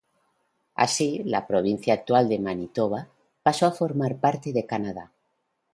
Así, 0.73 1.21
la 1.25 1.45
provincia 1.45 1.93
actual 1.93 2.27
de 2.27 2.39
Manitoba 2.39 3.07
pasó 3.43 3.67
a 3.67 3.71
formar 3.71 4.15
parte 4.17 4.51
de 4.51 4.65
Canadá. 4.65 5.11